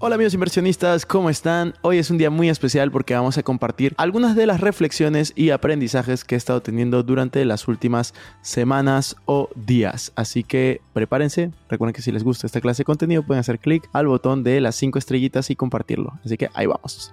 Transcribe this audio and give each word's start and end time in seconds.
Hola 0.00 0.14
amigos 0.14 0.32
inversionistas, 0.32 1.04
¿cómo 1.04 1.28
están? 1.28 1.74
Hoy 1.82 1.98
es 1.98 2.08
un 2.08 2.18
día 2.18 2.30
muy 2.30 2.48
especial 2.48 2.92
porque 2.92 3.14
vamos 3.14 3.36
a 3.36 3.42
compartir 3.42 3.94
algunas 3.98 4.36
de 4.36 4.46
las 4.46 4.60
reflexiones 4.60 5.32
y 5.34 5.50
aprendizajes 5.50 6.22
que 6.22 6.36
he 6.36 6.38
estado 6.38 6.62
teniendo 6.62 7.02
durante 7.02 7.44
las 7.44 7.66
últimas 7.66 8.14
semanas 8.40 9.16
o 9.24 9.48
días. 9.56 10.12
Así 10.14 10.44
que 10.44 10.80
prepárense, 10.92 11.50
recuerden 11.68 11.94
que 11.94 12.02
si 12.02 12.12
les 12.12 12.22
gusta 12.22 12.46
esta 12.46 12.60
clase 12.60 12.82
de 12.82 12.84
contenido 12.84 13.24
pueden 13.24 13.40
hacer 13.40 13.58
clic 13.58 13.90
al 13.92 14.06
botón 14.06 14.44
de 14.44 14.60
las 14.60 14.76
5 14.76 15.00
estrellitas 15.00 15.50
y 15.50 15.56
compartirlo. 15.56 16.12
Así 16.24 16.36
que 16.36 16.48
ahí 16.54 16.66
vamos. 16.66 17.12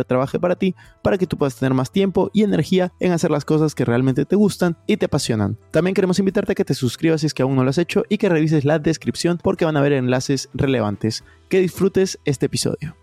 trabaje 0.03 0.39
para 0.39 0.55
ti, 0.55 0.75
para 1.01 1.17
que 1.17 1.27
tú 1.27 1.37
puedas 1.37 1.55
tener 1.55 1.73
más 1.73 1.91
tiempo 1.91 2.29
y 2.33 2.43
energía 2.43 2.91
en 2.99 3.11
hacer 3.11 3.31
las 3.31 3.45
cosas 3.45 3.75
que 3.75 3.85
realmente 3.85 4.25
te 4.25 4.35
gustan 4.35 4.77
y 4.87 4.97
te 4.97 5.05
apasionan. 5.05 5.57
También 5.71 5.93
queremos 5.93 6.19
invitarte 6.19 6.53
a 6.53 6.55
que 6.55 6.65
te 6.65 6.73
suscribas 6.73 7.21
si 7.21 7.27
es 7.27 7.33
que 7.33 7.43
aún 7.43 7.55
no 7.55 7.63
lo 7.63 7.69
has 7.69 7.77
hecho 7.77 8.03
y 8.09 8.17
que 8.17 8.29
revises 8.29 8.65
la 8.65 8.79
descripción 8.79 9.39
porque 9.41 9.65
van 9.65 9.77
a 9.77 9.79
haber 9.79 9.93
enlaces 9.93 10.49
relevantes. 10.53 11.23
Que 11.49 11.59
disfrutes 11.59 12.19
este 12.25 12.45
episodio. 12.45 12.95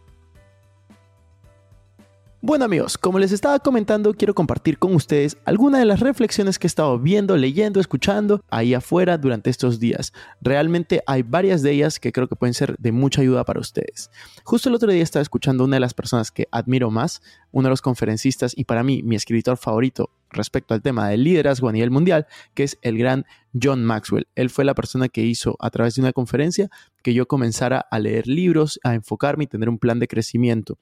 Bueno 2.41 2.67
amigos, 2.67 2.97
como 2.97 3.19
les 3.19 3.33
estaba 3.33 3.59
comentando, 3.59 4.15
quiero 4.15 4.33
compartir 4.33 4.79
con 4.79 4.95
ustedes 4.95 5.37
algunas 5.45 5.81
de 5.81 5.87
las 5.87 5.99
reflexiones 5.99 6.61
que 6.61 6.67
he 6.67 6.69
estado 6.69 6.97
viendo, 6.97 7.37
leyendo, 7.37 7.81
escuchando 7.81 8.45
ahí 8.49 8.75
afuera 8.75 9.19
durante 9.19 9.51
estos 9.51 9.81
días. 9.81 10.13
Realmente 10.41 11.03
hay 11.05 11.25
varias 11.25 11.63
de 11.63 11.73
ellas 11.73 11.99
que 11.99 12.13
creo 12.13 12.29
que 12.29 12.37
pueden 12.37 12.55
ser 12.55 12.77
de 12.79 12.93
mucha 12.93 13.23
ayuda 13.23 13.45
para 13.45 13.59
ustedes. 13.59 14.13
Justo 14.45 14.69
el 14.69 14.77
otro 14.77 14.93
día 14.93 15.03
estaba 15.03 15.21
escuchando 15.21 15.65
una 15.65 15.77
de 15.77 15.81
las 15.81 15.95
personas 15.95 16.31
que 16.31 16.47
admiro 16.53 16.93
más, 16.93 17.23
uno 17.51 17.67
de 17.67 17.71
los 17.71 17.83
conferencistas 17.83 18.53
y 18.57 18.67
para 18.67 18.85
mí 18.85 19.03
mi 19.03 19.17
escritor 19.17 19.57
favorito 19.57 20.11
respecto 20.31 20.75
al 20.75 20.83
tema 20.83 21.09
del 21.09 21.25
liderazgo 21.25 21.69
a 21.69 21.73
nivel 21.73 21.91
mundial, 21.91 22.29
que 22.55 22.63
es 22.63 22.79
el 22.83 22.99
gran 22.99 23.27
John 23.61 23.85
Maxwell. 23.85 24.29
Él 24.37 24.49
fue 24.49 24.65
la 24.65 24.75
persona 24.75 25.09
que 25.09 25.23
hizo 25.23 25.57
a 25.59 25.71
través 25.71 25.97
de 25.97 26.03
una 26.03 26.13
conferencia 26.13 26.69
que 27.03 27.15
yo 27.15 27.27
comenzara 27.27 27.81
a 27.91 27.99
leer 27.99 28.29
libros, 28.29 28.79
a 28.85 28.95
enfocarme 28.95 29.45
y 29.45 29.49
tener 29.49 29.69
un 29.69 29.79
plan 29.81 29.99
de 29.99 30.07
crecimiento. 30.07 30.79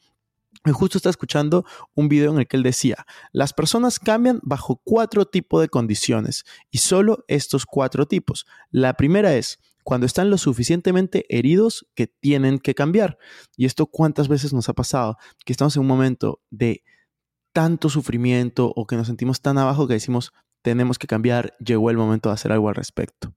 Justo 0.65 0.99
está 0.99 1.11
escuchando 1.11 1.65
un 1.95 2.09
video 2.09 2.33
en 2.33 2.39
el 2.39 2.47
que 2.47 2.57
él 2.57 2.63
decía, 2.63 3.07
las 3.33 3.53
personas 3.53 3.99
cambian 3.99 4.41
bajo 4.43 4.81
cuatro 4.85 5.27
tipos 5.27 5.61
de 5.61 5.69
condiciones 5.69 6.45
y 6.71 6.79
solo 6.79 7.25
estos 7.29 7.67
cuatro 7.67 8.07
tipos. 8.07 8.47
La 8.71 8.95
primera 8.95 9.35
es 9.35 9.59
cuando 9.85 10.07
están 10.07 10.31
lo 10.31 10.39
suficientemente 10.39 11.25
heridos 11.29 11.87
que 11.95 12.09
tienen 12.09 12.59
que 12.59 12.75
cambiar. 12.75 13.19
Y 13.57 13.67
esto 13.67 13.87
cuántas 13.87 14.27
veces 14.27 14.53
nos 14.53 14.69
ha 14.69 14.73
pasado, 14.73 15.17
que 15.45 15.53
estamos 15.53 15.77
en 15.77 15.83
un 15.83 15.87
momento 15.87 16.41
de 16.51 16.83
tanto 17.53 17.89
sufrimiento 17.89 18.73
o 18.75 18.87
que 18.87 18.97
nos 18.97 19.07
sentimos 19.07 19.41
tan 19.41 19.59
abajo 19.59 19.87
que 19.87 19.95
decimos, 19.95 20.33
tenemos 20.63 20.99
que 20.99 21.07
cambiar, 21.07 21.57
llegó 21.59 21.91
el 21.91 21.97
momento 21.97 22.29
de 22.29 22.35
hacer 22.35 22.51
algo 22.51 22.69
al 22.69 22.75
respecto. 22.75 23.33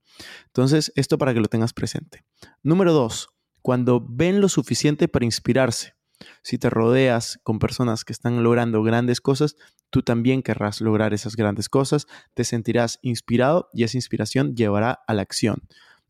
Entonces, 0.46 0.92
esto 0.96 1.18
para 1.18 1.32
que 1.32 1.38
lo 1.40 1.46
tengas 1.46 1.72
presente. 1.72 2.24
Número 2.64 2.92
dos, 2.92 3.28
cuando 3.62 4.04
ven 4.04 4.40
lo 4.40 4.48
suficiente 4.48 5.06
para 5.06 5.24
inspirarse. 5.24 5.94
Si 6.42 6.58
te 6.58 6.70
rodeas 6.70 7.38
con 7.42 7.58
personas 7.58 8.04
que 8.04 8.12
están 8.12 8.42
logrando 8.42 8.82
grandes 8.82 9.20
cosas, 9.20 9.56
tú 9.90 10.02
también 10.02 10.42
querrás 10.42 10.80
lograr 10.80 11.12
esas 11.14 11.36
grandes 11.36 11.68
cosas, 11.68 12.06
te 12.34 12.44
sentirás 12.44 12.98
inspirado 13.02 13.68
y 13.72 13.84
esa 13.84 13.98
inspiración 13.98 14.54
llevará 14.54 15.00
a 15.06 15.14
la 15.14 15.22
acción. 15.22 15.62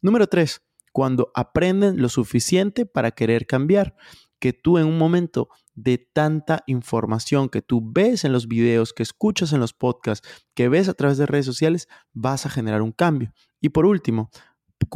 Número 0.02 0.26
tres, 0.26 0.62
cuando 0.92 1.30
aprenden 1.34 2.00
lo 2.00 2.08
suficiente 2.08 2.86
para 2.86 3.10
querer 3.10 3.46
cambiar, 3.46 3.94
que 4.38 4.52
tú 4.52 4.78
en 4.78 4.86
un 4.86 4.98
momento 4.98 5.48
de 5.74 5.98
tanta 5.98 6.64
información 6.66 7.48
que 7.48 7.62
tú 7.62 7.80
ves 7.92 8.24
en 8.24 8.32
los 8.32 8.48
videos, 8.48 8.92
que 8.92 9.02
escuchas 9.02 9.52
en 9.52 9.60
los 9.60 9.72
podcasts, 9.72 10.26
que 10.54 10.68
ves 10.68 10.88
a 10.88 10.94
través 10.94 11.18
de 11.18 11.26
redes 11.26 11.46
sociales, 11.46 11.88
vas 12.12 12.46
a 12.46 12.50
generar 12.50 12.82
un 12.82 12.92
cambio. 12.92 13.32
Y 13.60 13.68
por 13.68 13.86
último, 13.86 14.30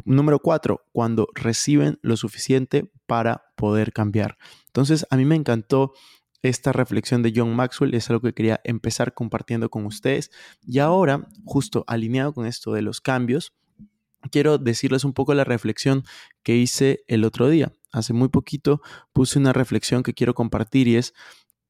número 0.04 0.38
cuatro, 0.38 0.86
cuando 0.92 1.28
reciben 1.34 1.98
lo 2.02 2.16
suficiente 2.16 2.90
para 3.06 3.44
poder 3.56 3.92
cambiar. 3.92 4.38
Entonces, 4.66 5.06
a 5.10 5.16
mí 5.16 5.24
me 5.24 5.36
encantó 5.36 5.92
esta 6.42 6.72
reflexión 6.72 7.22
de 7.22 7.32
John 7.34 7.54
Maxwell, 7.54 7.94
es 7.94 8.10
algo 8.10 8.20
que 8.20 8.34
quería 8.34 8.60
empezar 8.64 9.14
compartiendo 9.14 9.70
con 9.70 9.86
ustedes. 9.86 10.30
Y 10.62 10.78
ahora, 10.78 11.26
justo 11.44 11.84
alineado 11.86 12.34
con 12.34 12.46
esto 12.46 12.72
de 12.72 12.82
los 12.82 13.00
cambios, 13.00 13.54
quiero 14.30 14.58
decirles 14.58 15.04
un 15.04 15.14
poco 15.14 15.34
la 15.34 15.44
reflexión 15.44 16.04
que 16.42 16.56
hice 16.56 17.04
el 17.06 17.24
otro 17.24 17.48
día. 17.48 17.72
Hace 17.92 18.12
muy 18.12 18.28
poquito 18.28 18.82
puse 19.12 19.38
una 19.38 19.52
reflexión 19.52 20.02
que 20.02 20.14
quiero 20.14 20.34
compartir 20.34 20.88
y 20.88 20.96
es, 20.96 21.14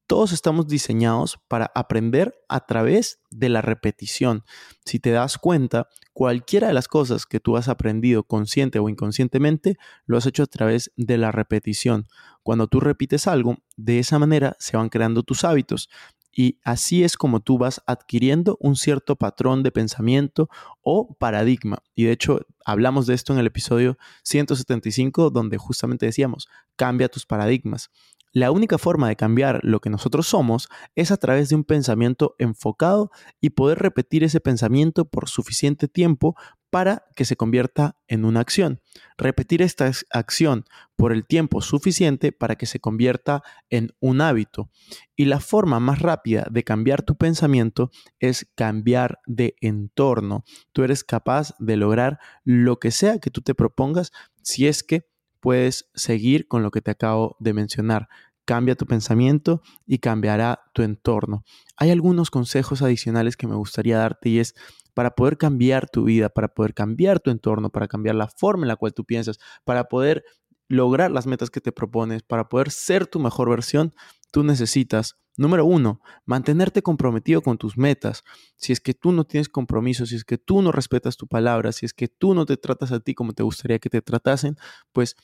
todos 0.07 0.31
estamos 0.31 0.67
diseñados 0.67 1.39
para 1.47 1.71
aprender 1.73 2.35
a 2.47 2.65
través 2.65 3.19
de 3.31 3.49
la 3.49 3.61
repetición. 3.61 4.43
Si 4.85 4.99
te 4.99 5.11
das 5.11 5.37
cuenta, 5.37 5.87
cualquiera 6.13 6.67
de 6.67 6.73
las 6.73 6.87
cosas 6.87 7.25
que 7.25 7.39
tú 7.39 7.57
has 7.57 7.67
aprendido 7.67 8.23
consciente 8.23 8.79
o 8.79 8.89
inconscientemente, 8.89 9.77
lo 10.05 10.17
has 10.17 10.25
hecho 10.25 10.43
a 10.43 10.47
través 10.47 10.91
de 10.95 11.17
la 11.17 11.31
repetición. 11.31 12.07
Cuando 12.43 12.67
tú 12.67 12.79
repites 12.79 13.27
algo, 13.27 13.57
de 13.77 13.99
esa 13.99 14.19
manera 14.19 14.55
se 14.59 14.77
van 14.77 14.89
creando 14.89 15.23
tus 15.23 15.43
hábitos. 15.43 15.89
Y 16.37 16.59
así 16.63 17.03
es 17.03 17.15
como 17.15 17.39
tú 17.39 17.57
vas 17.57 17.81
adquiriendo 17.87 18.57
un 18.59 18.75
cierto 18.75 19.15
patrón 19.15 19.63
de 19.63 19.71
pensamiento 19.71 20.49
o 20.81 21.15
paradigma. 21.17 21.77
Y 21.95 22.03
de 22.03 22.11
hecho, 22.11 22.41
hablamos 22.65 23.07
de 23.07 23.13
esto 23.13 23.31
en 23.31 23.39
el 23.39 23.47
episodio 23.47 23.97
175, 24.23 25.29
donde 25.29 25.57
justamente 25.57 26.05
decíamos, 26.05 26.49
cambia 26.75 27.07
tus 27.07 27.25
paradigmas. 27.25 27.89
La 28.35 28.51
única 28.51 28.77
forma 28.77 29.07
de 29.07 29.15
cambiar 29.15 29.61
lo 29.63 29.79
que 29.79 29.89
nosotros 29.89 30.27
somos 30.27 30.67
es 30.93 31.09
a 31.09 31.15
través 31.15 31.47
de 31.47 31.55
un 31.55 31.63
pensamiento 31.63 32.35
enfocado 32.37 33.09
y 33.39 33.51
poder 33.51 33.79
repetir 33.79 34.25
ese 34.25 34.41
pensamiento 34.41 35.05
por 35.05 35.29
suficiente 35.29 35.87
tiempo 35.87 36.35
para 36.69 37.05
que 37.15 37.23
se 37.23 37.37
convierta 37.37 37.97
en 38.09 38.25
una 38.25 38.41
acción. 38.41 38.81
Repetir 39.17 39.61
esta 39.61 39.89
acción 40.11 40.65
por 40.97 41.13
el 41.13 41.25
tiempo 41.25 41.61
suficiente 41.61 42.33
para 42.33 42.57
que 42.57 42.65
se 42.65 42.81
convierta 42.81 43.41
en 43.69 43.93
un 44.01 44.19
hábito. 44.19 44.69
Y 45.15 45.25
la 45.25 45.39
forma 45.39 45.79
más 45.79 45.99
rápida 45.99 46.45
de 46.51 46.65
cambiar 46.65 47.03
tu 47.03 47.15
pensamiento 47.15 47.89
es 48.19 48.51
cambiar 48.53 49.19
de 49.27 49.55
entorno. 49.61 50.43
Tú 50.73 50.83
eres 50.83 51.05
capaz 51.05 51.55
de 51.57 51.77
lograr 51.77 52.19
lo 52.43 52.79
que 52.79 52.91
sea 52.91 53.19
que 53.19 53.31
tú 53.31 53.39
te 53.39 53.55
propongas 53.55 54.11
si 54.41 54.67
es 54.67 54.83
que 54.83 55.07
puedes 55.45 55.91
seguir 55.93 56.47
con 56.47 56.63
lo 56.63 56.71
que 56.71 56.81
te 56.81 56.89
acabo 56.89 57.37
de 57.39 57.53
mencionar. 57.53 58.09
Cambia 58.45 58.75
tu 58.75 58.85
pensamiento 58.85 59.61
y 59.85 59.97
cambiará 59.97 60.61
tu 60.73 60.83
entorno. 60.83 61.43
Hay 61.77 61.91
algunos 61.91 62.29
consejos 62.29 62.81
adicionales 62.81 63.37
que 63.37 63.47
me 63.47 63.55
gustaría 63.55 63.97
darte 63.97 64.29
y 64.29 64.39
es 64.39 64.55
para 64.93 65.15
poder 65.15 65.37
cambiar 65.37 65.89
tu 65.89 66.05
vida, 66.05 66.29
para 66.29 66.47
poder 66.47 66.73
cambiar 66.73 67.19
tu 67.19 67.31
entorno, 67.31 67.69
para 67.69 67.87
cambiar 67.87 68.15
la 68.15 68.27
forma 68.27 68.63
en 68.63 68.69
la 68.69 68.75
cual 68.75 68.93
tú 68.93 69.03
piensas, 69.03 69.39
para 69.63 69.85
poder 69.85 70.23
lograr 70.67 71.11
las 71.11 71.27
metas 71.27 71.49
que 71.49 71.61
te 71.61 71.71
propones, 71.71 72.23
para 72.23 72.49
poder 72.49 72.71
ser 72.71 73.05
tu 73.07 73.19
mejor 73.19 73.49
versión, 73.49 73.93
tú 74.31 74.43
necesitas, 74.43 75.15
número 75.37 75.65
uno, 75.65 76.01
mantenerte 76.25 76.81
comprometido 76.81 77.41
con 77.41 77.57
tus 77.57 77.77
metas. 77.77 78.23
Si 78.55 78.73
es 78.73 78.79
que 78.79 78.93
tú 78.93 79.11
no 79.11 79.25
tienes 79.25 79.49
compromiso, 79.49 80.05
si 80.05 80.15
es 80.15 80.23
que 80.23 80.37
tú 80.37 80.61
no 80.61 80.71
respetas 80.71 81.17
tu 81.17 81.27
palabra, 81.27 81.71
si 81.71 81.85
es 81.85 81.93
que 81.93 82.07
tú 82.07 82.33
no 82.33 82.45
te 82.45 82.57
tratas 82.57 82.91
a 82.91 82.99
ti 82.99 83.13
como 83.13 83.33
te 83.33 83.43
gustaría 83.43 83.79
que 83.79 83.89
te 83.89 84.01
tratasen, 84.01 84.55
pues 84.91 85.15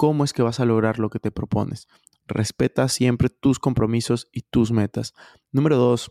¿cómo 0.00 0.24
es 0.24 0.32
que 0.32 0.40
vas 0.40 0.60
a 0.60 0.64
lograr 0.64 0.98
lo 0.98 1.10
que 1.10 1.18
te 1.18 1.30
propones? 1.30 1.86
Respeta 2.26 2.88
siempre 2.88 3.28
tus 3.28 3.58
compromisos 3.58 4.28
y 4.32 4.40
tus 4.40 4.72
metas. 4.72 5.12
Número 5.52 5.76
dos, 5.76 6.10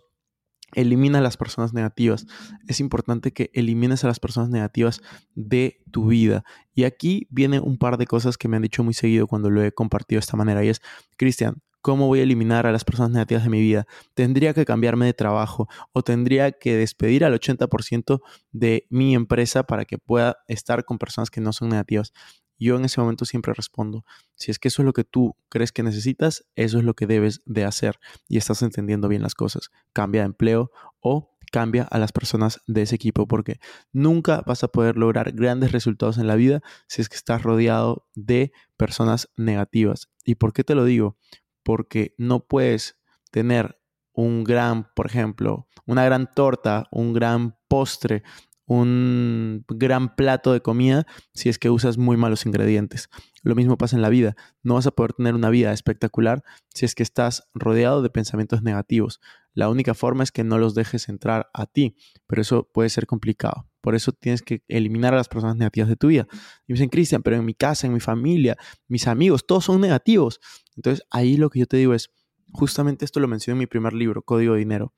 elimina 0.75 1.17
a 1.17 1.21
las 1.23 1.37
personas 1.37 1.73
negativas. 1.73 2.27
Es 2.67 2.81
importante 2.81 3.33
que 3.33 3.49
elimines 3.55 4.03
a 4.03 4.07
las 4.07 4.19
personas 4.19 4.51
negativas 4.51 5.01
de 5.33 5.81
tu 5.89 6.09
vida. 6.09 6.43
Y 6.75 6.83
aquí 6.83 7.25
viene 7.31 7.59
un 7.59 7.79
par 7.79 7.97
de 7.97 8.05
cosas 8.05 8.37
que 8.37 8.47
me 8.47 8.57
han 8.57 8.61
dicho 8.61 8.83
muy 8.83 8.93
seguido 8.93 9.25
cuando 9.25 9.49
lo 9.49 9.63
he 9.63 9.71
compartido 9.71 10.17
de 10.17 10.25
esta 10.25 10.37
manera. 10.37 10.63
Y 10.63 10.69
es, 10.69 10.83
Cristian, 11.17 11.63
¿cómo 11.81 12.05
voy 12.05 12.19
a 12.19 12.23
eliminar 12.23 12.67
a 12.67 12.71
las 12.71 12.85
personas 12.85 13.09
negativas 13.09 13.43
de 13.43 13.49
mi 13.49 13.59
vida? 13.59 13.87
Tendría 14.13 14.53
que 14.53 14.65
cambiarme 14.65 15.07
de 15.07 15.13
trabajo 15.15 15.67
o 15.93 16.03
tendría 16.03 16.51
que 16.51 16.75
despedir 16.75 17.25
al 17.25 17.33
80% 17.33 18.21
de 18.51 18.85
mi 18.91 19.15
empresa 19.15 19.63
para 19.63 19.85
que 19.85 19.97
pueda 19.97 20.37
estar 20.47 20.85
con 20.85 20.99
personas 20.99 21.31
que 21.31 21.41
no 21.41 21.53
son 21.53 21.69
negativas 21.69 22.13
yo 22.59 22.75
en 22.75 22.85
ese 22.85 22.99
momento 22.99 23.25
siempre 23.25 23.53
respondo, 23.53 24.05
si 24.35 24.51
es 24.51 24.59
que 24.59 24.67
eso 24.67 24.81
es 24.81 24.85
lo 24.85 24.93
que 24.93 25.03
tú 25.03 25.35
crees 25.49 25.71
que 25.71 25.83
necesitas, 25.83 26.45
eso 26.55 26.77
es 26.77 26.83
lo 26.83 26.93
que 26.93 27.07
debes 27.07 27.41
de 27.45 27.65
hacer 27.65 27.99
y 28.27 28.37
estás 28.37 28.61
entendiendo 28.61 29.07
bien 29.07 29.21
las 29.21 29.35
cosas. 29.35 29.71
Cambia 29.93 30.21
de 30.21 30.27
empleo 30.27 30.71
o 30.99 31.35
cambia 31.51 31.83
a 31.83 31.97
las 31.97 32.11
personas 32.11 32.61
de 32.67 32.83
ese 32.83 32.95
equipo 32.95 33.27
porque 33.27 33.59
nunca 33.91 34.43
vas 34.45 34.63
a 34.63 34.67
poder 34.67 34.97
lograr 34.97 35.31
grandes 35.31 35.71
resultados 35.71 36.17
en 36.17 36.27
la 36.27 36.35
vida 36.35 36.61
si 36.87 37.01
es 37.01 37.09
que 37.09 37.15
estás 37.15 37.41
rodeado 37.41 38.07
de 38.15 38.51
personas 38.77 39.29
negativas. 39.35 40.09
¿Y 40.23 40.35
por 40.35 40.53
qué 40.53 40.63
te 40.63 40.75
lo 40.75 40.85
digo? 40.85 41.17
Porque 41.63 42.13
no 42.17 42.45
puedes 42.47 42.99
tener 43.31 43.79
un 44.13 44.43
gran, 44.43 44.91
por 44.95 45.07
ejemplo, 45.07 45.67
una 45.85 46.03
gran 46.03 46.33
torta, 46.33 46.87
un 46.91 47.13
gran 47.13 47.57
postre, 47.67 48.23
un 48.69 49.65
gran 49.67 50.15
plato 50.15 50.53
de 50.53 50.61
comida 50.61 51.07
si 51.33 51.49
es 51.49 51.57
que 51.57 51.71
usas 51.71 51.97
muy 51.97 52.17
malos 52.17 52.45
ingredientes. 52.45 53.09
Lo 53.41 53.55
mismo 53.55 53.79
pasa 53.79 53.95
en 53.95 54.03
la 54.03 54.09
vida. 54.09 54.35
No 54.61 54.75
vas 54.75 54.85
a 54.85 54.91
poder 54.91 55.13
tener 55.13 55.33
una 55.33 55.49
vida 55.49 55.73
espectacular 55.73 56.43
si 56.71 56.85
es 56.85 56.93
que 56.93 57.01
estás 57.01 57.49
rodeado 57.55 58.03
de 58.03 58.11
pensamientos 58.11 58.61
negativos. 58.61 59.21
La 59.55 59.69
única 59.69 59.95
forma 59.95 60.23
es 60.23 60.31
que 60.31 60.43
no 60.43 60.59
los 60.59 60.75
dejes 60.75 61.09
entrar 61.09 61.49
a 61.51 61.65
ti, 61.65 61.95
pero 62.27 62.43
eso 62.43 62.69
puede 62.71 62.89
ser 62.89 63.07
complicado. 63.07 63.67
Por 63.81 63.95
eso 63.95 64.11
tienes 64.11 64.43
que 64.43 64.63
eliminar 64.67 65.15
a 65.15 65.17
las 65.17 65.29
personas 65.29 65.55
negativas 65.55 65.89
de 65.89 65.95
tu 65.95 66.07
vida. 66.07 66.27
Y 66.67 66.73
me 66.73 66.75
dicen, 66.75 66.89
Cristian, 66.89 67.23
pero 67.23 67.37
en 67.37 67.45
mi 67.45 67.55
casa, 67.55 67.87
en 67.87 67.93
mi 67.93 67.99
familia, 67.99 68.55
mis 68.87 69.07
amigos, 69.07 69.47
todos 69.47 69.65
son 69.65 69.81
negativos. 69.81 70.39
Entonces 70.75 71.03
ahí 71.09 71.37
lo 71.37 71.49
que 71.49 71.59
yo 71.59 71.65
te 71.65 71.77
digo 71.77 71.95
es, 71.95 72.11
justamente 72.51 73.03
esto 73.03 73.19
lo 73.19 73.27
mencioné 73.27 73.53
en 73.53 73.59
mi 73.59 73.67
primer 73.67 73.93
libro, 73.93 74.21
Código 74.21 74.53
de 74.53 74.59
Dinero. 74.59 74.93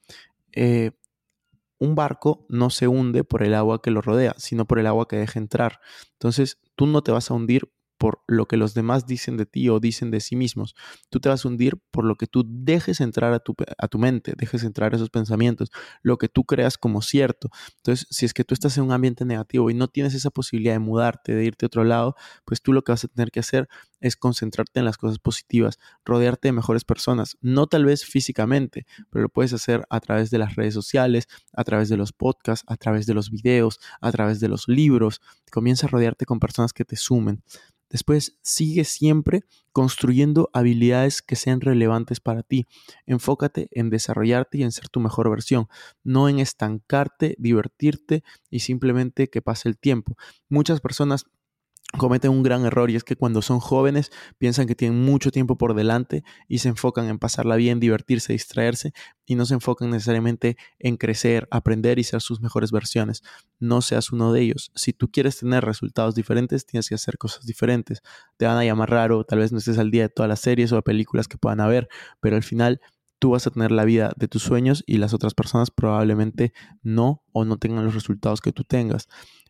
Eh, 0.51 0.91
un 1.81 1.95
barco 1.95 2.45
no 2.47 2.69
se 2.69 2.87
hunde 2.87 3.23
por 3.23 3.41
el 3.41 3.55
agua 3.55 3.81
que 3.81 3.89
lo 3.89 4.01
rodea, 4.01 4.35
sino 4.37 4.65
por 4.65 4.77
el 4.77 4.85
agua 4.85 5.07
que 5.07 5.17
deja 5.17 5.39
entrar. 5.39 5.79
Entonces, 6.13 6.59
tú 6.75 6.85
no 6.85 7.01
te 7.01 7.11
vas 7.11 7.31
a 7.31 7.33
hundir 7.33 7.73
por 8.01 8.23
lo 8.25 8.47
que 8.47 8.57
los 8.57 8.73
demás 8.73 9.05
dicen 9.05 9.37
de 9.37 9.45
ti 9.45 9.69
o 9.69 9.79
dicen 9.79 10.09
de 10.09 10.21
sí 10.21 10.35
mismos. 10.35 10.73
Tú 11.11 11.19
te 11.19 11.29
vas 11.29 11.45
a 11.45 11.47
hundir 11.47 11.77
por 11.91 12.03
lo 12.03 12.15
que 12.15 12.25
tú 12.25 12.43
dejes 12.47 12.99
entrar 12.99 13.31
a 13.31 13.37
tu, 13.37 13.55
a 13.77 13.87
tu 13.87 13.99
mente, 13.99 14.33
dejes 14.35 14.63
entrar 14.63 14.95
esos 14.95 15.11
pensamientos, 15.11 15.69
lo 16.01 16.17
que 16.17 16.27
tú 16.27 16.43
creas 16.43 16.79
como 16.79 17.03
cierto. 17.03 17.51
Entonces, 17.75 18.07
si 18.09 18.25
es 18.25 18.33
que 18.33 18.43
tú 18.43 18.55
estás 18.55 18.75
en 18.79 18.85
un 18.85 18.91
ambiente 18.91 19.23
negativo 19.23 19.69
y 19.69 19.75
no 19.75 19.87
tienes 19.87 20.15
esa 20.15 20.31
posibilidad 20.31 20.73
de 20.73 20.79
mudarte, 20.79 21.35
de 21.35 21.45
irte 21.45 21.63
a 21.63 21.67
otro 21.67 21.83
lado, 21.83 22.15
pues 22.43 22.63
tú 22.63 22.73
lo 22.73 22.81
que 22.81 22.91
vas 22.91 23.03
a 23.03 23.07
tener 23.07 23.29
que 23.29 23.41
hacer 23.41 23.69
es 23.99 24.15
concentrarte 24.15 24.79
en 24.79 24.85
las 24.85 24.97
cosas 24.97 25.19
positivas, 25.19 25.77
rodearte 26.03 26.47
de 26.47 26.53
mejores 26.53 26.83
personas, 26.83 27.37
no 27.39 27.67
tal 27.67 27.85
vez 27.85 28.03
físicamente, 28.03 28.87
pero 29.11 29.21
lo 29.21 29.29
puedes 29.29 29.53
hacer 29.53 29.85
a 29.91 29.99
través 29.99 30.31
de 30.31 30.39
las 30.39 30.55
redes 30.55 30.73
sociales, 30.73 31.27
a 31.53 31.63
través 31.63 31.87
de 31.87 31.97
los 31.97 32.13
podcasts, 32.13 32.65
a 32.67 32.77
través 32.77 33.05
de 33.05 33.13
los 33.13 33.29
videos, 33.29 33.79
a 34.01 34.11
través 34.11 34.39
de 34.39 34.47
los 34.47 34.67
libros. 34.67 35.21
Comienza 35.51 35.85
a 35.85 35.89
rodearte 35.91 36.25
con 36.25 36.39
personas 36.39 36.73
que 36.73 36.83
te 36.83 36.95
sumen. 36.95 37.43
Después, 37.91 38.37
sigue 38.41 38.85
siempre 38.85 39.43
construyendo 39.73 40.49
habilidades 40.53 41.21
que 41.21 41.35
sean 41.35 41.59
relevantes 41.61 42.21
para 42.21 42.41
ti. 42.41 42.65
Enfócate 43.05 43.67
en 43.71 43.89
desarrollarte 43.89 44.59
y 44.59 44.63
en 44.63 44.71
ser 44.71 44.87
tu 44.89 45.01
mejor 45.01 45.29
versión, 45.29 45.67
no 46.03 46.29
en 46.29 46.39
estancarte, 46.39 47.35
divertirte 47.37 48.23
y 48.49 48.61
simplemente 48.61 49.29
que 49.29 49.41
pase 49.41 49.67
el 49.67 49.77
tiempo. 49.77 50.15
Muchas 50.47 50.79
personas 50.79 51.25
cometen 51.97 52.31
un 52.31 52.43
gran 52.43 52.65
error 52.65 52.89
y 52.89 52.95
es 52.95 53.03
que 53.03 53.15
cuando 53.15 53.41
son 53.41 53.59
jóvenes 53.59 54.11
piensan 54.37 54.67
que 54.67 54.75
tienen 54.75 55.01
mucho 55.01 55.31
tiempo 55.31 55.57
por 55.57 55.73
delante 55.73 56.23
y 56.47 56.59
se 56.59 56.69
enfocan 56.69 57.07
en 57.07 57.19
pasarla 57.19 57.55
bien, 57.55 57.79
divertirse, 57.79 58.33
distraerse 58.33 58.93
y 59.25 59.35
no 59.35 59.45
se 59.45 59.53
enfocan 59.53 59.89
necesariamente 59.89 60.57
en 60.79 60.97
crecer, 60.97 61.47
aprender 61.51 61.99
y 61.99 62.03
ser 62.03 62.21
sus 62.21 62.41
mejores 62.41 62.71
versiones. 62.71 63.23
No 63.59 63.81
seas 63.81 64.11
uno 64.11 64.33
de 64.33 64.41
ellos. 64.41 64.71
Si 64.75 64.93
tú 64.93 65.11
quieres 65.11 65.37
tener 65.39 65.63
resultados 65.63 66.15
diferentes, 66.15 66.65
tienes 66.65 66.89
que 66.89 66.95
hacer 66.95 67.17
cosas 67.17 67.45
diferentes. 67.45 68.01
Te 68.37 68.45
van 68.45 68.57
a 68.57 68.65
llamar 68.65 68.89
raro, 68.89 69.23
tal 69.23 69.39
vez 69.39 69.51
no 69.51 69.57
estés 69.57 69.77
al 69.77 69.91
día 69.91 70.03
de 70.03 70.09
todas 70.09 70.29
las 70.29 70.39
series 70.39 70.71
o 70.71 70.81
películas 70.81 71.27
que 71.27 71.37
puedan 71.37 71.61
haber, 71.61 71.87
pero 72.19 72.35
al 72.35 72.43
final 72.43 72.81
tú 73.19 73.31
vas 73.31 73.45
a 73.45 73.51
tener 73.51 73.71
la 73.71 73.85
vida 73.85 74.13
de 74.17 74.27
tus 74.27 74.41
sueños 74.41 74.83
y 74.87 74.97
las 74.97 75.13
otras 75.13 75.35
personas 75.35 75.69
probablemente 75.69 76.53
no 76.81 77.23
o 77.31 77.45
no 77.45 77.57
tengan 77.57 77.85
los 77.85 77.93
resultados 77.93 78.41
que 78.41 78.51
tú 78.51 78.63
tengas. 78.63 79.07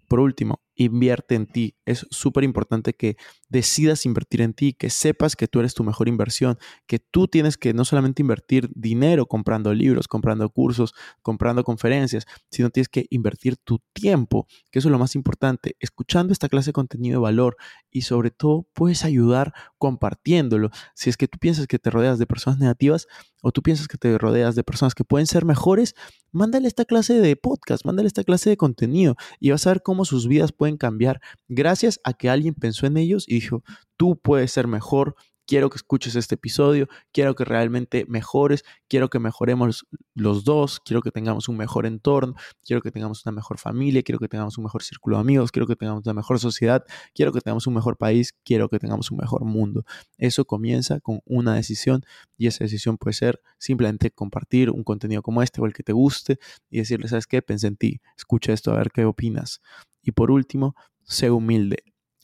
Por 0.09 0.19
último, 0.19 0.60
invierte 0.81 1.35
en 1.35 1.47
ti. 1.47 1.75
Es 1.85 2.05
súper 2.09 2.43
importante 2.43 2.93
que 2.93 3.17
decidas 3.49 4.05
invertir 4.05 4.41
en 4.41 4.53
ti, 4.53 4.73
que 4.73 4.89
sepas 4.89 5.35
que 5.35 5.47
tú 5.47 5.59
eres 5.59 5.73
tu 5.73 5.83
mejor 5.83 6.07
inversión, 6.07 6.57
que 6.87 6.99
tú 6.99 7.27
tienes 7.27 7.57
que 7.57 7.73
no 7.73 7.85
solamente 7.85 8.21
invertir 8.21 8.69
dinero 8.73 9.25
comprando 9.25 9.73
libros, 9.73 10.07
comprando 10.07 10.49
cursos, 10.49 10.93
comprando 11.21 11.63
conferencias, 11.63 12.25
sino 12.49 12.69
tienes 12.69 12.89
que 12.89 13.07
invertir 13.09 13.57
tu 13.57 13.79
tiempo, 13.93 14.47
que 14.71 14.79
eso 14.79 14.87
es 14.87 14.91
lo 14.91 14.99
más 14.99 15.15
importante, 15.15 15.75
escuchando 15.79 16.33
esta 16.33 16.49
clase 16.49 16.69
de 16.69 16.73
contenido 16.73 17.19
de 17.19 17.23
valor 17.23 17.57
y 17.89 18.01
sobre 18.01 18.31
todo 18.31 18.67
puedes 18.73 19.03
ayudar 19.03 19.53
compartiéndolo. 19.77 20.69
Si 20.95 21.09
es 21.09 21.17
que 21.17 21.27
tú 21.27 21.37
piensas 21.39 21.67
que 21.67 21.79
te 21.79 21.89
rodeas 21.89 22.19
de 22.19 22.25
personas 22.25 22.59
negativas 22.59 23.07
o 23.41 23.51
tú 23.51 23.61
piensas 23.61 23.87
que 23.87 23.97
te 23.97 24.17
rodeas 24.17 24.55
de 24.55 24.63
personas 24.63 24.95
que 24.95 25.03
pueden 25.03 25.27
ser 25.27 25.45
mejores, 25.45 25.95
mándale 26.31 26.67
esta 26.67 26.85
clase 26.85 27.15
de 27.19 27.35
podcast, 27.35 27.85
mándale 27.85 28.07
esta 28.07 28.23
clase 28.23 28.49
de 28.49 28.57
contenido 28.57 29.15
y 29.39 29.51
vas 29.51 29.65
a 29.67 29.71
ver 29.71 29.81
cómo 29.81 30.05
sus 30.05 30.27
vidas 30.27 30.51
pueden 30.51 30.70
cambiar 30.77 31.21
gracias 31.47 31.99
a 32.03 32.13
que 32.13 32.29
alguien 32.29 32.53
pensó 32.53 32.85
en 32.85 32.97
ellos 32.97 33.25
y 33.27 33.35
dijo, 33.35 33.63
tú 33.97 34.17
puedes 34.17 34.51
ser 34.51 34.67
mejor, 34.67 35.15
quiero 35.51 35.69
que 35.69 35.75
escuches 35.75 36.15
este 36.15 36.35
episodio, 36.35 36.87
quiero 37.11 37.35
que 37.35 37.43
realmente 37.43 38.05
mejores, 38.07 38.63
quiero 38.87 39.09
que 39.09 39.19
mejoremos 39.19 39.85
los 40.15 40.45
dos, 40.45 40.79
quiero 40.79 41.01
que 41.01 41.11
tengamos 41.11 41.49
un 41.49 41.57
mejor 41.57 41.85
entorno, 41.85 42.35
quiero 42.63 42.81
que 42.81 42.89
tengamos 42.89 43.25
una 43.25 43.33
mejor 43.33 43.57
familia, 43.57 44.01
quiero 44.01 44.19
que 44.19 44.29
tengamos 44.29 44.57
un 44.57 44.63
mejor 44.63 44.81
círculo 44.81 45.17
de 45.17 45.21
amigos, 45.21 45.51
quiero 45.51 45.67
que 45.67 45.75
tengamos 45.75 46.05
una 46.05 46.13
mejor 46.13 46.39
sociedad, 46.39 46.85
quiero 47.13 47.33
que 47.33 47.41
tengamos 47.41 47.67
un 47.67 47.73
mejor 47.73 47.97
país, 47.97 48.33
quiero 48.45 48.69
que 48.69 48.79
tengamos 48.79 49.11
un 49.11 49.17
mejor 49.17 49.43
mundo. 49.43 49.83
Eso 50.17 50.45
comienza 50.45 51.01
con 51.01 51.19
una 51.25 51.55
decisión 51.55 52.05
y 52.37 52.47
esa 52.47 52.63
decisión 52.63 52.97
puede 52.97 53.13
ser 53.13 53.41
simplemente 53.57 54.09
compartir 54.09 54.69
un 54.69 54.85
contenido 54.85 55.21
como 55.21 55.41
este 55.41 55.59
o 55.61 55.65
el 55.65 55.73
que 55.73 55.83
te 55.83 55.91
guste 55.91 56.39
y 56.69 56.77
decirle, 56.77 57.09
¿sabes 57.09 57.27
qué? 57.27 57.41
Pensé 57.41 57.67
en 57.67 57.75
ti, 57.75 57.99
escucha 58.17 58.53
esto 58.53 58.71
a 58.71 58.77
ver 58.77 58.91
qué 58.91 59.03
opinas. 59.03 59.61
Y 60.01 60.11
por 60.11 60.31
último, 60.31 60.75
sé 61.03 61.31
humilde. 61.31 61.83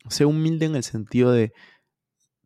Sé 0.10 0.26
humilde 0.26 0.66
en 0.66 0.76
el 0.76 0.84
sentido 0.84 1.32
de, 1.32 1.54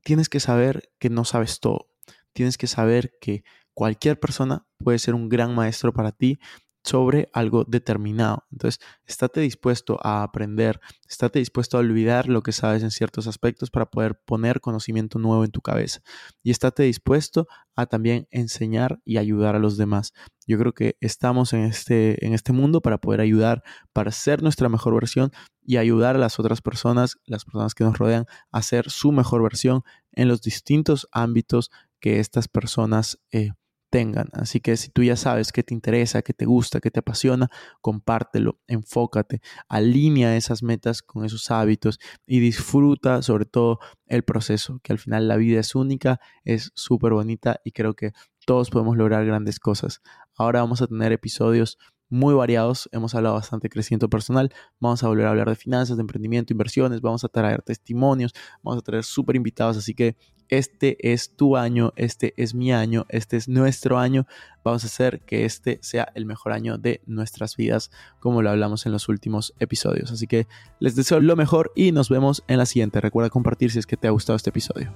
tienes 0.03 0.29
que 0.29 0.39
saber 0.39 0.89
que 0.99 1.09
no 1.09 1.25
sabes 1.25 1.59
todo. 1.59 1.87
Tienes 2.33 2.57
que 2.57 2.67
saber 2.67 3.11
que 3.21 3.43
cualquier 3.73 4.19
persona 4.19 4.65
puede 4.77 4.99
ser 4.99 5.15
un 5.15 5.29
gran 5.29 5.53
maestro 5.55 5.93
para 5.93 6.11
ti 6.11 6.39
sobre 6.83 7.29
algo 7.33 7.63
determinado. 7.63 8.45
Entonces, 8.51 8.79
estate 9.05 9.41
dispuesto 9.41 9.99
a 10.03 10.23
aprender, 10.23 10.79
estate 11.07 11.39
dispuesto 11.39 11.77
a 11.77 11.81
olvidar 11.81 12.27
lo 12.27 12.41
que 12.41 12.51
sabes 12.51 12.83
en 12.83 12.91
ciertos 12.91 13.27
aspectos 13.27 13.69
para 13.69 13.85
poder 13.85 14.19
poner 14.25 14.61
conocimiento 14.61 15.19
nuevo 15.19 15.45
en 15.45 15.51
tu 15.51 15.61
cabeza. 15.61 16.01
Y 16.43 16.51
estate 16.51 16.83
dispuesto 16.83 17.47
a 17.75 17.85
también 17.85 18.27
enseñar 18.31 18.99
y 19.05 19.17
ayudar 19.17 19.55
a 19.55 19.59
los 19.59 19.77
demás. 19.77 20.13
Yo 20.47 20.57
creo 20.57 20.73
que 20.73 20.97
estamos 20.99 21.53
en 21.53 21.61
este, 21.61 22.25
en 22.25 22.33
este 22.33 22.51
mundo 22.51 22.81
para 22.81 22.97
poder 22.97 23.21
ayudar, 23.21 23.63
para 23.93 24.11
ser 24.11 24.41
nuestra 24.41 24.69
mejor 24.69 24.93
versión 24.95 25.31
y 25.63 25.77
ayudar 25.77 26.15
a 26.15 26.19
las 26.19 26.39
otras 26.39 26.61
personas, 26.61 27.17
las 27.25 27.45
personas 27.45 27.75
que 27.75 27.83
nos 27.83 27.97
rodean, 27.97 28.25
a 28.51 28.61
ser 28.61 28.89
su 28.89 29.11
mejor 29.11 29.43
versión 29.43 29.83
en 30.11 30.27
los 30.27 30.41
distintos 30.41 31.07
ámbitos 31.11 31.71
que 31.99 32.19
estas 32.19 32.47
personas 32.47 33.19
eh, 33.31 33.51
tengan. 33.91 34.29
Así 34.33 34.59
que 34.59 34.77
si 34.77 34.89
tú 34.89 35.03
ya 35.03 35.15
sabes 35.15 35.51
qué 35.51 35.61
te 35.61 35.75
interesa, 35.75 36.23
qué 36.23 36.33
te 36.33 36.45
gusta, 36.45 36.79
qué 36.79 36.89
te 36.89 37.01
apasiona, 37.01 37.49
compártelo, 37.81 38.59
enfócate, 38.67 39.41
alinea 39.67 40.35
esas 40.35 40.63
metas 40.63 41.03
con 41.03 41.25
esos 41.25 41.51
hábitos 41.51 41.99
y 42.25 42.39
disfruta 42.39 43.21
sobre 43.21 43.45
todo 43.45 43.79
el 44.07 44.23
proceso, 44.23 44.79
que 44.81 44.93
al 44.93 44.99
final 44.99 45.27
la 45.27 45.35
vida 45.35 45.59
es 45.59 45.75
única, 45.75 46.19
es 46.43 46.71
súper 46.73 47.13
bonita 47.13 47.59
y 47.63 47.71
creo 47.71 47.93
que 47.93 48.13
todos 48.45 48.71
podemos 48.71 48.97
lograr 48.97 49.25
grandes 49.25 49.59
cosas. 49.59 50.01
Ahora 50.35 50.61
vamos 50.61 50.81
a 50.81 50.87
tener 50.87 51.11
episodios 51.11 51.77
muy 52.11 52.35
variados. 52.35 52.87
Hemos 52.91 53.15
hablado 53.15 53.35
bastante 53.35 53.65
de 53.65 53.69
crecimiento 53.69 54.09
personal. 54.09 54.53
Vamos 54.79 55.03
a 55.03 55.07
volver 55.07 55.25
a 55.25 55.31
hablar 55.31 55.49
de 55.49 55.55
finanzas, 55.55 55.97
de 55.97 56.01
emprendimiento, 56.01 56.53
inversiones. 56.53 57.01
Vamos 57.01 57.23
a 57.23 57.29
traer 57.29 57.63
testimonios. 57.63 58.33
Vamos 58.61 58.79
a 58.79 58.83
traer 58.83 59.03
súper 59.03 59.35
invitados. 59.35 59.77
Así 59.77 59.95
que 59.95 60.15
este 60.51 60.97
es 61.13 61.37
tu 61.37 61.55
año, 61.55 61.93
este 61.95 62.33
es 62.35 62.53
mi 62.53 62.73
año, 62.73 63.05
este 63.07 63.37
es 63.37 63.47
nuestro 63.47 63.97
año. 63.97 64.27
Vamos 64.65 64.83
a 64.83 64.87
hacer 64.87 65.21
que 65.21 65.45
este 65.45 65.79
sea 65.81 66.11
el 66.13 66.25
mejor 66.25 66.51
año 66.51 66.77
de 66.77 67.01
nuestras 67.05 67.55
vidas, 67.55 67.89
como 68.19 68.41
lo 68.41 68.49
hablamos 68.49 68.85
en 68.85 68.91
los 68.91 69.07
últimos 69.07 69.53
episodios. 69.59 70.11
Así 70.11 70.27
que 70.27 70.47
les 70.79 70.95
deseo 70.95 71.21
lo 71.21 71.37
mejor 71.37 71.71
y 71.73 71.93
nos 71.93 72.09
vemos 72.09 72.43
en 72.49 72.57
la 72.57 72.65
siguiente. 72.65 72.99
Recuerda 72.99 73.29
compartir 73.29 73.71
si 73.71 73.79
es 73.79 73.87
que 73.87 73.95
te 73.95 74.09
ha 74.09 74.11
gustado 74.11 74.35
este 74.35 74.49
episodio. 74.49 74.91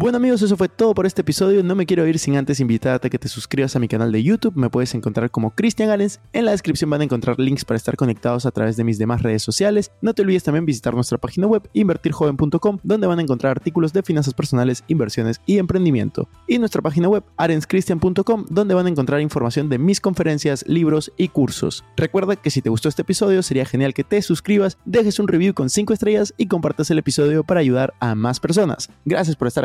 Bueno 0.00 0.18
amigos, 0.18 0.42
eso 0.42 0.56
fue 0.56 0.68
todo 0.68 0.94
por 0.94 1.06
este 1.06 1.22
episodio. 1.22 1.64
No 1.64 1.74
me 1.74 1.84
quiero 1.84 2.06
ir 2.06 2.20
sin 2.20 2.36
antes 2.36 2.60
invitarte 2.60 3.08
a 3.08 3.10
que 3.10 3.18
te 3.18 3.26
suscribas 3.26 3.74
a 3.74 3.80
mi 3.80 3.88
canal 3.88 4.12
de 4.12 4.22
YouTube. 4.22 4.54
Me 4.54 4.70
puedes 4.70 4.94
encontrar 4.94 5.28
como 5.28 5.50
Cristian 5.50 5.88
Gallens. 5.88 6.20
En 6.32 6.44
la 6.44 6.52
descripción 6.52 6.88
van 6.88 7.00
a 7.00 7.04
encontrar 7.04 7.40
links 7.40 7.64
para 7.64 7.76
estar 7.76 7.96
conectados 7.96 8.46
a 8.46 8.52
través 8.52 8.76
de 8.76 8.84
mis 8.84 8.96
demás 8.98 9.22
redes 9.24 9.42
sociales. 9.42 9.90
No 10.00 10.14
te 10.14 10.22
olvides 10.22 10.44
también 10.44 10.66
visitar 10.66 10.94
nuestra 10.94 11.18
página 11.18 11.48
web 11.48 11.68
invertirjoven.com 11.72 12.78
donde 12.84 13.08
van 13.08 13.18
a 13.18 13.22
encontrar 13.22 13.50
artículos 13.50 13.92
de 13.92 14.04
finanzas 14.04 14.34
personales, 14.34 14.84
inversiones 14.86 15.40
y 15.46 15.58
emprendimiento. 15.58 16.28
Y 16.46 16.60
nuestra 16.60 16.80
página 16.80 17.08
web 17.08 17.24
arenscristian.com 17.36 18.46
donde 18.50 18.74
van 18.74 18.86
a 18.86 18.90
encontrar 18.90 19.20
información 19.20 19.68
de 19.68 19.78
mis 19.78 20.00
conferencias, 20.00 20.64
libros 20.68 21.10
y 21.16 21.26
cursos. 21.26 21.82
Recuerda 21.96 22.36
que 22.36 22.50
si 22.50 22.62
te 22.62 22.70
gustó 22.70 22.88
este 22.88 23.02
episodio 23.02 23.42
sería 23.42 23.66
genial 23.66 23.94
que 23.94 24.04
te 24.04 24.22
suscribas, 24.22 24.78
dejes 24.84 25.18
un 25.18 25.26
review 25.26 25.54
con 25.54 25.68
5 25.68 25.92
estrellas 25.92 26.34
y 26.36 26.46
compartas 26.46 26.88
el 26.92 26.98
episodio 26.98 27.42
para 27.42 27.58
ayudar 27.58 27.94
a 27.98 28.14
más 28.14 28.38
personas. 28.38 28.90
Gracias 29.04 29.34
por 29.34 29.48
estar 29.48 29.64